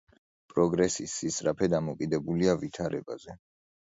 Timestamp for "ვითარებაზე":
2.63-3.37